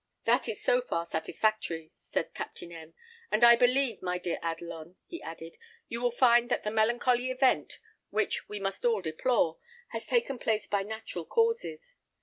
"That 0.25 0.49
is 0.49 0.59
so 0.59 0.81
far 0.81 1.05
satisfactory," 1.05 1.91
said 1.93 2.33
Captain 2.33 2.71
M; 2.71 2.95
"and 3.29 3.43
I 3.43 3.55
believe, 3.55 4.01
my 4.01 4.17
dear 4.17 4.39
Adelon," 4.41 4.95
he 5.05 5.21
added, 5.21 5.57
"you 5.89 6.01
will 6.01 6.09
find 6.09 6.49
that 6.49 6.63
the 6.63 6.71
melancholy 6.71 7.29
event, 7.29 7.77
which 8.09 8.49
we 8.49 8.59
must 8.59 8.83
all 8.83 9.01
deplore, 9.03 9.59
has 9.89 10.07
taken 10.07 10.39
place 10.39 10.65
by 10.65 10.81
natural 10.81 11.25
causes. 11.25 11.97